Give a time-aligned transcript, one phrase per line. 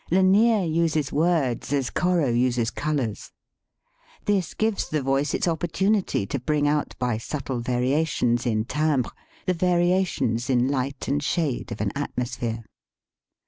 [0.09, 3.31] Lanier uses words as Corot uses colors.
[4.25, 9.11] This gives the voice its opporttmity to bring out by subtle variations in timbre
[9.45, 12.65] the variations in light and shade of an atmosphere.